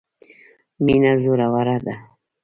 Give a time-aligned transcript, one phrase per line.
[0.85, 1.95] مینه زوروره ده.